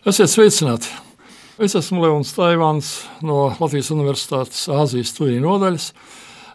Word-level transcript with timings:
Esiet 0.00 0.30
sveicināti! 0.32 0.88
Es 1.60 1.74
esmu 1.76 2.00
Leons 2.00 2.30
Taivāns 2.32 2.86
no 3.20 3.50
Latvijas 3.58 3.90
Universitātes 3.92 4.62
Āzijas 4.72 5.10
studiju 5.12 5.42
nodaļas. 5.44 5.90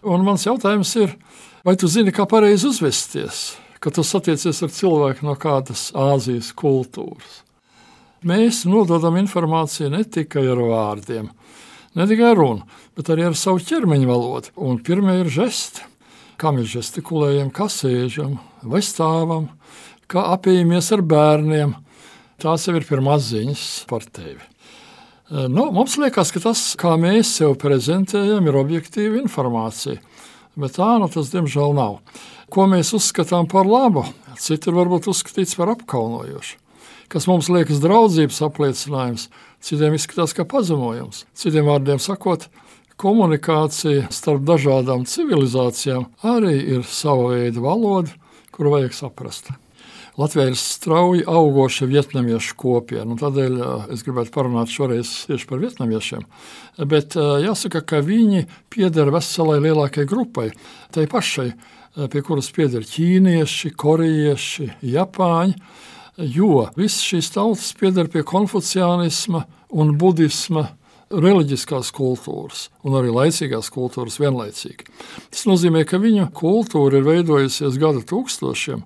Mans 0.02 0.48
jautājums 0.48 0.94
ir, 0.98 1.14
vai 1.62 1.76
tu 1.78 1.86
zini, 1.86 2.10
kā 2.10 2.26
pareizi 2.26 2.66
uzvesties, 2.72 3.44
kad 3.78 3.94
tu 3.94 4.02
satiecies 4.02 4.64
ar 4.66 4.74
cilvēku 4.74 5.28
no 5.30 5.38
kādas 5.38 5.92
Āzijas 5.94 6.50
kultūras? 6.58 7.44
Mēs 8.26 8.64
nododam 8.66 9.22
informāciju 9.22 9.94
ne 9.94 10.02
tikai 10.10 10.48
ar 10.50 10.66
vārdiem, 10.66 11.30
ne 11.94 12.10
tikai 12.10 12.32
ar 12.32 12.42
runu, 12.42 12.66
bet 12.98 13.14
arī 13.14 13.30
ar 13.30 13.38
savu 13.38 13.62
ķermeņa 13.62 14.10
valodu. 14.10 14.56
Un 14.58 14.82
pirmie 14.82 15.20
ir 15.22 15.30
žesti, 15.30 15.86
kā 16.42 16.50
mēs 16.50 16.74
žestikulējam, 16.74 17.54
kā 17.54 17.70
sēžam 17.70 18.40
vai 18.66 18.82
stāvam, 18.82 19.52
kā 20.10 20.32
apējamies 20.34 20.96
ar 20.98 21.06
bērniem 21.14 21.82
Tās 22.42 22.68
jau 22.68 22.76
ir 22.76 22.86
pirmās 22.88 23.30
ziņas 23.30 23.64
par 23.90 24.04
tevi. 24.12 24.42
Eh, 25.32 25.48
nu, 25.50 25.70
mums 25.74 25.96
liekas, 25.98 26.34
ka 26.36 26.42
tas, 26.44 26.60
kā 26.78 26.92
mēs 27.02 27.32
sev 27.40 27.56
prezentējam, 27.62 28.46
ir 28.46 28.60
objektīva 28.60 29.18
informācija. 29.24 29.98
Bet 30.56 30.78
tā 30.78 30.92
nu 31.02 31.08
tas 31.12 31.32
diemžēl 31.34 31.74
nav. 31.76 31.98
Ko 32.52 32.68
mēs 32.70 32.94
uzskatām 32.96 33.50
par 33.52 33.66
labu, 33.68 34.06
citi 34.40 34.72
varbūt 34.72 35.10
uzskatīts 35.12 35.58
par 35.58 35.74
apkaunojošu. 35.74 36.62
Kas 37.10 37.28
mums 37.30 37.50
liekas 37.50 37.82
draudzības 37.84 38.40
apliecinājums, 38.48 39.28
citiem 39.66 39.98
izskatās 39.98 40.34
kā 40.38 40.46
pazemojums. 40.46 41.26
Citiem 41.38 41.70
vārdiem 41.70 42.02
sakot, 42.02 42.48
komunikācija 43.02 44.10
starp 44.14 44.46
dažādām 44.48 45.06
civilizācijām 45.10 46.10
arī 46.26 46.58
ir 46.78 46.88
sava 46.88 47.36
veida 47.36 47.62
valoda, 47.66 48.14
kuru 48.56 48.78
vajag 48.78 48.98
saprast. 48.98 49.56
Latvijā 50.16 50.48
ir 50.48 50.56
strauji 50.56 51.26
augoša 51.28 51.90
vietnamiešu 51.92 52.56
kopiena. 52.56 53.18
Tādēļ 53.20 53.58
es 53.92 54.04
gribētu 54.06 54.32
parunāt 54.32 54.72
šoreiz 54.72 55.10
tieši 55.28 55.48
par 55.50 55.60
vietnamiešiem. 55.60 56.24
Bet 56.88 57.18
jāsaka, 57.20 57.82
ka 57.84 58.00
viņi 58.06 58.46
pieder 58.72 59.12
veselai 59.12 59.60
lielākajai 59.66 60.08
grupai, 60.08 60.54
tai 60.96 61.04
pašai, 61.12 61.50
pie 62.12 62.24
kuras 62.24 62.48
pieder 62.56 62.88
ķīnieši, 62.88 63.74
korejieši, 63.76 64.70
japāņi. 64.96 65.60
Jo 66.16 66.70
visas 66.78 67.04
šīs 67.04 67.34
tautas 67.36 67.74
pieder 67.76 68.08
pie 68.08 68.24
konfuciānisma 68.24 69.42
un 69.76 69.98
budisma 70.00 70.70
reliģiskās 71.12 71.92
kultūras 71.96 72.70
un 72.88 72.96
arī 72.96 73.12
laicīgās 73.12 73.68
kultūras 73.74 74.16
vienlaicīgi. 74.24 74.88
Tas 75.28 75.44
nozīmē, 75.50 75.84
ka 75.84 76.00
viņu 76.00 76.30
kultūra 76.36 77.02
ir 77.02 77.06
veidojusies 77.10 77.76
gadu 77.82 78.06
tūkstošiem, 78.08 78.86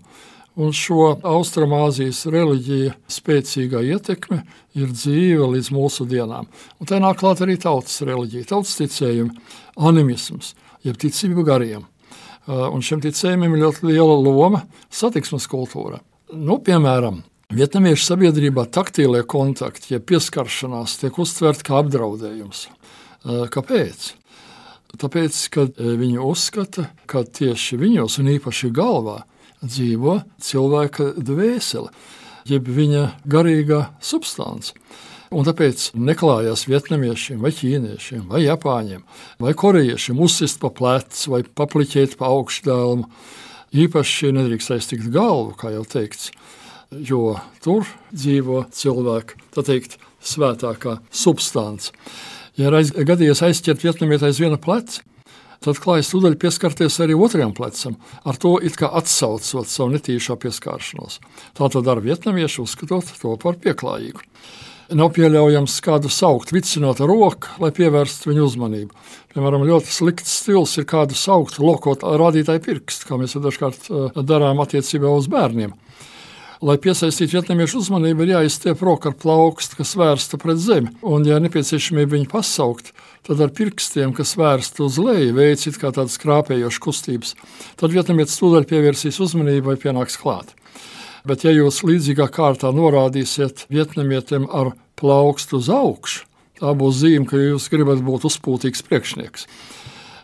Un 0.59 0.73
šo 0.75 1.13
Austrumāzijas 1.23 2.25
reliģija 2.27 2.97
spēcīgā 3.07 3.79
ietekme 3.93 4.41
ir 4.75 4.91
dzīve 4.91 5.47
līdz 5.53 5.69
mūsu 5.71 6.03
dienām. 6.09 6.49
Un 6.79 6.89
tā 6.89 6.99
nāk 6.99 7.21
klāt 7.21 7.39
arī 7.45 7.55
tautas 7.61 8.01
reliģija, 8.03 8.49
tautas 8.49 8.75
ticējumi, 8.81 9.31
animisms, 9.87 10.51
jeb 10.83 10.99
ticība 10.99 11.45
gariem. 11.47 11.87
Uh, 12.49 12.65
un 12.73 12.83
šiem 12.83 12.99
ticējumiem 13.05 13.55
ir 13.55 13.63
ļoti 13.63 13.87
liela 13.87 14.19
loma 14.19 14.65
satiksmes 14.91 15.47
kultūrā. 15.47 16.01
Nu, 16.35 16.59
piemēram, 16.65 17.21
Vietnamiešu 17.55 18.11
sabiedrībā 18.11 18.67
taktīlie 18.69 19.23
kontakti, 19.25 19.95
ja 19.95 19.99
pieskaršanās, 20.03 20.99
tiek 21.01 21.15
uztverta 21.17 21.65
kā 21.65 21.79
apdraudējums. 21.79 22.67
Uh, 22.67 23.45
kāpēc? 23.53 24.11
Tāpēc, 24.99 25.39
ka 25.55 25.65
uh, 25.69 25.91
viņi 26.03 26.19
uzskata, 26.19 26.89
ka 27.09 27.23
tieši 27.23 27.79
viņos, 27.79 28.19
un 28.19 28.33
īpaši 28.35 28.73
galvā, 28.75 29.21
dzīvo 29.63 30.19
cilvēka 30.43 31.13
dvēsele, 31.17 31.91
jeb 32.49 32.69
viņa 32.69 33.05
garīgā 33.29 33.85
substance. 34.01 34.73
Un 35.29 35.45
tāpēc 35.45 35.91
neklājās 35.93 36.65
vietnamiešiem, 36.65 37.37
vai 37.43 37.51
ķīniešiem, 37.53 38.23
vai 38.31 38.41
japāņiem, 38.47 39.03
vai 39.43 39.53
korejiešiem 39.53 40.17
uzsist 40.25 40.57
pa 40.61 40.71
plecu 40.73 41.35
vai 41.35 41.43
papliķēt 41.45 42.15
pa 42.17 42.31
augšdēlmu. 42.33 43.05
Īpaši 43.77 44.31
nedrīkst 44.33 44.73
aiztikt 44.73 45.11
galvu, 45.13 45.53
kā 45.59 45.69
jau 45.75 45.83
teikts, 45.85 46.31
jo 46.89 47.35
tur 47.61 47.85
dzīvo 48.09 48.63
cilvēka, 48.73 49.37
tā 49.53 49.65
teikt, 49.67 49.99
svētākā 50.25 50.97
substance. 51.13 51.93
Ja 52.57 52.73
reiz 52.73 52.89
gadījies 52.91 53.43
aizķert 53.45 53.85
vietnamieti 53.85 54.25
aiz 54.27 54.41
viena 54.41 54.57
pleca, 54.59 55.03
tad 55.63 55.81
klājas 55.83 56.11
tūdaļ 56.13 56.37
pieskarties 56.39 56.99
arī 57.03 57.17
otrajam 57.19 57.53
plecam, 57.57 57.97
ar 58.23 58.39
to 58.39 58.55
it 58.63 58.77
kā 58.79 58.89
atsaucot 58.99 59.69
savu 59.69 59.93
netīšo 59.95 60.37
pieskāršanos. 60.39 61.19
Tā 61.57 61.69
to 61.71 61.83
dara 61.85 62.03
vietnamieši, 62.03 62.63
uzskatot 62.63 63.13
to 63.21 63.35
par 63.41 63.59
pieklājīgu. 63.61 64.25
Nav 64.89 65.11
pieļaujams 65.13 65.75
kādu 65.85 66.09
saukt, 66.09 66.49
vicinot 66.49 66.97
ar 67.03 67.11
roku, 67.11 67.51
lai 67.61 67.69
pievērstu 67.75 68.31
viņu 68.31 68.45
uzmanību. 68.47 69.03
Piemēram, 69.35 69.67
ļoti 69.67 69.93
slikts 69.93 70.39
stils 70.41 70.73
ir 70.81 70.87
kādu 70.89 71.13
saukt, 71.13 71.59
lokot 71.61 72.01
rādītāju 72.01 72.63
pirkstu, 72.65 73.05
kā 73.05 73.19
mēs 73.21 73.37
dažkārt 73.37 73.91
eh, 73.91 74.17
darām 74.25 74.63
attiecībā 74.63 75.11
uz 75.13 75.29
bērniem. 75.29 75.75
Lai 76.59 76.75
piesaistītu 76.75 77.37
vietnamiešu 77.37 77.79
uzmanību, 77.79 78.25
ir 78.25 78.33
jāizstiep 78.33 78.81
roka 78.83 79.13
ar 79.13 79.15
plaukstu, 79.15 79.77
kas 79.79 79.93
vērsta 79.95 80.35
pret 80.41 80.59
zemi, 80.59 80.91
un, 81.07 81.23
ja 81.23 81.37
nepieciešamība 81.39 82.17
viņu 82.17 82.27
pasaukt, 82.33 82.91
tad 83.23 83.39
ar 83.45 83.53
pirkstiem, 83.55 84.11
kas 84.17 84.35
vērsta 84.35 84.83
uz 84.83 84.97
leju, 84.99 85.37
veids 85.37 85.79
kā 85.79 85.93
tādas 85.95 86.19
krāpējošas 86.19 86.81
kustības. 86.83 87.31
Tad 87.79 87.95
vietnamietis 87.95 88.35
tūdaļ 88.41 88.67
pievērsīs 88.67 89.21
uzmanību 89.23 89.71
vai 89.71 89.77
pienāks 89.79 90.19
klāt. 90.19 90.51
Bet, 91.23 91.47
ja 91.47 91.55
jūs 91.55 91.79
līdzīgā 91.87 92.27
kārtā 92.35 92.73
norādīsiet 92.75 93.63
vietnamietim 93.71 94.51
ar 94.51 94.73
plaukstu 94.99 95.61
uz 95.63 95.71
augšu, 95.71 96.25
tā 96.59 96.75
būs 96.75 96.99
zīme, 97.05 97.23
ka 97.29 97.39
jūs 97.39 97.71
gribat 97.71 98.03
būt 98.03 98.27
uzpūtīgs 98.27 98.83
priekšnieks. 98.83 99.47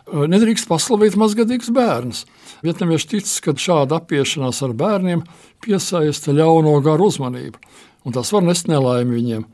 Nedrīkst 0.06 0.68
paslavīt 0.70 1.16
mazgadīgus 1.18 1.72
bērnus. 1.74 2.22
Vietnamieši 2.62 3.08
tic, 3.16 3.30
ka 3.42 3.56
šāda 3.58 3.98
apiešanās 3.98 4.62
ar 4.62 4.74
bērniem 4.78 5.24
piesaista 5.64 6.34
ļauno 6.36 6.76
garu 6.84 7.08
uzmanību, 7.10 7.58
un 8.06 8.14
tas 8.14 8.30
var 8.32 8.46
nest 8.46 8.70
nelaimi 8.70 9.16
viņiem. 9.18 9.44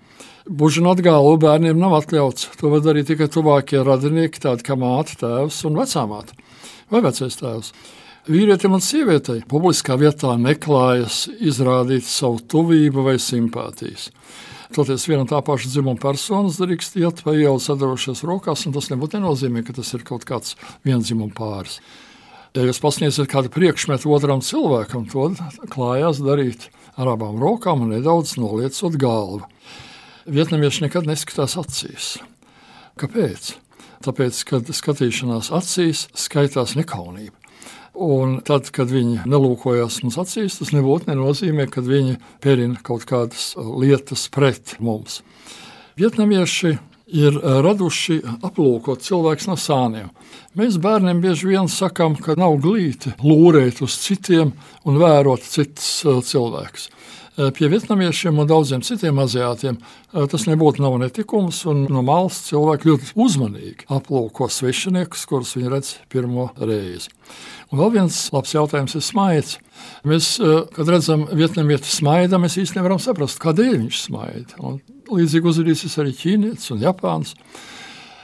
Bužināt 0.42 1.00
galvu 1.00 1.38
bērniem 1.40 1.78
nav 1.78 1.94
atļauts. 2.00 2.50
To 2.60 2.72
var 2.72 2.82
darīt 2.84 3.08
tikai 3.08 3.30
tuvākie 3.32 3.80
radinieki, 3.86 4.42
tādi 4.42 4.66
kā 4.66 4.76
māte, 4.76 5.16
tēvs 5.22 5.62
un 5.68 5.78
vecāmāte 5.78 6.36
vai 6.92 7.00
vecais 7.06 7.38
tēvs. 7.38 7.72
Vīrietim 8.28 8.76
un 8.76 8.82
sievietei 8.84 9.40
publiskā 9.48 9.96
vietā 9.98 10.36
neklājas 10.38 11.24
izrādīt 11.42 12.04
savu 12.06 12.42
tuvību 12.52 13.06
vai 13.08 13.16
simpātijas. 13.18 14.10
Toties 14.72 15.04
viena 15.04 15.26
tā 15.28 15.36
paša 15.44 15.68
dzimuma 15.68 16.00
personas 16.00 16.56
drīkst 16.56 16.94
iet 17.00 17.20
pa 17.26 17.34
ielu 17.36 17.60
sadarošās 17.60 18.22
rokās, 18.24 18.64
un 18.64 18.72
tas 18.72 18.88
nebūtu 18.88 19.18
nenozīmē, 19.18 19.60
ka 19.66 19.74
tas 19.76 19.90
ir 19.92 20.04
kaut 20.08 20.24
kāds 20.28 20.54
vienzimuma 20.86 21.34
pāris. 21.36 21.80
Ja 22.56 22.64
jūs 22.64 22.80
pasniedzat 22.80 23.28
kādu 23.32 23.52
priekšmetu 23.52 24.12
otram 24.12 24.40
cilvēkam, 24.44 25.06
to 25.12 25.30
klājās 25.72 26.22
darīt 26.24 26.70
ar 26.96 27.12
abām 27.14 27.40
rokām 27.40 27.84
un 27.84 27.92
nedaudz 27.96 28.38
noliecot 28.40 28.96
galvu. 29.00 29.42
Vietnamieši 30.24 30.86
nekad 30.86 31.08
neskatās 31.08 31.58
acīs. 31.60 32.08
Kāpēc? 33.00 33.54
Tāpēc, 34.02 34.42
kad 34.48 34.72
skatīšanās 34.72 35.52
acīs 35.54 36.06
skaitās 36.18 36.76
nekaunība. 36.80 37.41
Un 37.92 38.38
tad, 38.46 38.70
kad 38.72 38.88
viņi 38.88 39.26
nelūkojas 39.28 40.00
mums 40.04 40.16
acīs, 40.22 40.56
tas 40.58 40.72
nebūtu 40.72 41.10
nenozīmē, 41.10 41.66
ka 41.68 41.84
viņi 41.84 42.16
pērina 42.40 42.80
kaut 42.84 43.04
kādas 43.08 43.52
lietas 43.58 44.24
pret 44.32 44.78
mums. 44.80 45.20
Vietnamieši 46.00 46.78
ir 47.12 47.36
eh, 47.36 47.60
raduši 47.64 48.20
aplūkot 48.42 49.04
cilvēks 49.04 49.48
no 49.50 49.56
sāniem. 49.60 50.10
Mēs 50.58 50.78
bērniem 50.82 51.22
bieži 51.22 51.52
vien 51.52 51.70
sakām, 51.70 52.16
ka 52.20 52.36
nav 52.40 52.58
glīti 52.64 53.14
lūrēt 53.22 53.82
uz 53.84 53.96
citiem 54.02 54.54
un 54.88 55.00
vērot 55.00 55.44
citus 55.44 56.02
eh, 56.06 56.20
cilvēkus. 56.28 56.88
Eh, 57.32 57.48
pie 57.56 57.68
vietnamiešiem 57.72 58.40
un 58.42 58.48
daudziem 58.48 58.84
citiem 58.84 59.20
aziātiem 59.22 59.80
tas 60.12 60.42
nebūtu 60.44 60.82
nav 60.84 60.98
netikums, 61.00 61.62
un 61.70 61.86
no 61.88 62.02
malas 62.04 62.42
cilvēki 62.50 62.90
ļoti 62.90 63.14
uzmanīgi 63.24 63.86
aplūko 63.96 64.50
svešiniekus, 64.52 65.24
kurus 65.30 65.54
viņi 65.56 65.72
redz 65.72 65.94
pirmo 66.12 66.50
reizi. 66.60 67.08
Un 67.72 67.80
vēl 67.80 67.94
viens 67.94 68.18
labs 68.34 68.52
jautājums 68.52 68.98
ir 68.98 69.06
smaids. 69.06 69.56
Mēs, 70.04 70.34
kad 70.76 70.92
redzam 70.92 71.24
vietnamieti 71.32 71.88
smaidu, 71.88 72.36
mēs 72.44 72.60
īstenībā 72.60 72.82
nevaram 72.84 73.00
saprast, 73.00 73.40
kādēļ 73.40 73.78
viņš 73.78 74.02
smaida. 74.02 74.60
Un 74.60 74.82
Līdzīgi 75.12 75.48
uzvedīsies 75.52 75.98
arī 76.00 76.16
ķīnietis 76.16 76.72
un 76.74 76.82
japāns. 76.82 77.36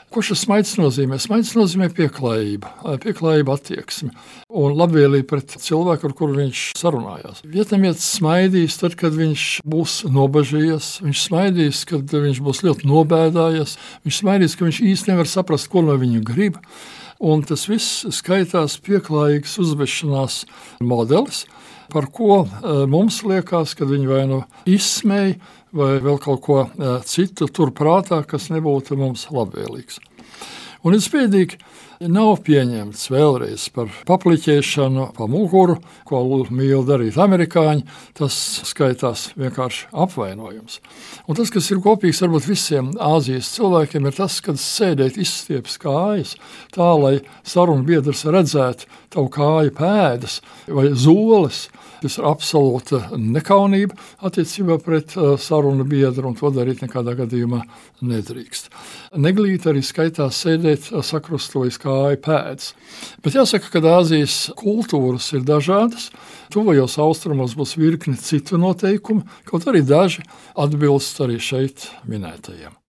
Ko 0.08 0.22
šis 0.24 0.46
smaids 0.46 0.70
nozīmē? 0.80 1.18
Smaids 1.20 1.50
nozīmē 1.52 1.90
pieklājību, 1.92 2.68
pieklājību 3.02 3.52
attieksmi 3.52 4.08
un 4.56 4.76
labvēlību 4.78 5.26
pret 5.28 5.52
cilvēku, 5.60 6.08
ar 6.08 6.14
kuru 6.16 6.38
viņš 6.38 6.62
sarunājās. 6.80 7.42
Vietnamietis 7.44 8.06
smaidīs 8.16 8.78
tad, 8.80 8.96
kad 8.96 9.12
viņš 9.12 9.44
būs 9.68 9.98
nobažījies, 10.08 10.88
viņš 11.04 11.24
smaidīs, 11.26 11.82
kad 11.90 12.08
viņš 12.08 12.40
būs 12.46 12.64
ļoti 12.64 12.88
nobēdājies, 12.88 13.76
viņš 14.08 14.22
smaidīs, 14.22 14.56
ka 14.56 14.64
viņš 14.64 14.80
īsti 14.94 15.12
nevar 15.12 15.28
saprast, 15.28 15.68
ko 15.68 15.84
no 15.84 15.98
viņa 16.00 16.24
grib. 16.24 16.56
Un 17.20 17.44
tas 17.44 17.66
viss 17.68 18.06
skaitās 18.14 18.78
pieklājīgs 18.88 19.58
uzvešanās 19.60 20.44
modelis, 20.80 21.44
par 21.92 22.08
ko 22.14 22.46
mums 22.88 23.20
liekas, 23.28 23.76
ka 23.76 23.84
viņi 23.88 24.08
vai 24.08 24.24
nu 24.30 24.42
izsmēja, 24.68 25.36
vai 25.72 25.98
vēl 26.04 26.18
kaut 26.22 26.42
ko 26.44 26.58
citu 27.08 27.48
turprātā, 27.52 28.22
kas 28.28 28.48
nebūtu 28.52 28.96
mums 28.98 29.26
labvēlīgs. 29.34 30.00
Un 30.86 30.94
ir 30.94 31.02
spēcīgi, 31.02 31.58
nav 32.06 32.38
pieņemts 32.46 33.08
vēlreiz 33.10 33.64
par 33.74 33.90
papliķēšanu 34.06 35.08
pa 35.16 35.26
muguru, 35.30 35.78
ko 36.06 36.22
mīl 36.54 36.84
darīt 36.86 37.18
amerikāņi. 37.18 37.86
Tas 38.18 38.36
skaitās 38.68 39.28
vienkārši 39.38 39.88
apvainojums. 39.92 40.78
Un 41.26 41.38
tas, 41.38 41.50
kas 41.54 41.70
ir 41.72 41.82
kopīgs 41.82 42.22
varbūt 42.22 42.46
visiem 42.50 42.92
Āzijas 43.02 43.50
cilvēkiem, 43.56 44.06
ir 44.06 44.18
tas, 44.18 44.38
kad 44.44 44.60
sēdēt 44.62 45.18
izstieps 45.18 45.78
kājas 45.82 46.36
tā, 46.74 46.92
lai 46.94 47.18
sarunu 47.42 47.86
biedrs 47.88 48.24
redzētu 48.28 48.86
tavu 49.14 49.32
kāju 49.34 49.74
pēdas 49.78 50.40
vai 50.68 50.92
zoles. 50.94 51.66
Tas 51.98 52.14
ir 52.14 52.26
absolūta 52.28 53.00
nekaunība 53.18 53.96
attiecībā 54.28 54.76
pret 54.84 55.16
uh, 55.18 55.32
sarunu 55.40 55.82
biedru, 55.88 56.28
un 56.30 56.36
to 56.38 56.52
darīt 56.54 56.84
nekādā 56.84 57.16
gadījumā 57.18 57.64
nedrīkst. 58.06 58.68
Neglīt 59.18 59.66
arī 59.66 59.82
skaitās 59.82 60.38
sēdēt 60.44 60.92
uh, 60.92 61.02
sakrustojas 61.02 61.80
kāju 61.88 62.22
pēdas. 62.24 62.72
Bet 63.24 63.38
jāsaka, 63.38 63.72
ka 63.72 63.82
Āzijas 63.98 64.40
kultūras 64.58 65.30
ir 65.36 65.46
dažādas. 65.48 66.10
Tuvajos 66.52 66.96
austrumos 67.04 67.56
būs 67.58 67.76
virkni 67.80 68.16
citu 68.20 68.60
noteikumu, 68.60 69.26
kaut 69.48 69.68
arī 69.68 69.84
daži 69.84 70.24
atbilst 70.56 71.20
arī 71.24 71.40
šeit 71.42 71.90
minētajiem. 72.08 72.78